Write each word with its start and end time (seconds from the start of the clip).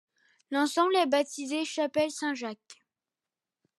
L'ensemble 0.49 0.95
est 0.95 1.05
baptisé 1.05 1.63
Chapelle 1.63 2.09
Saint 2.09 2.33
Jacques. 2.33 2.81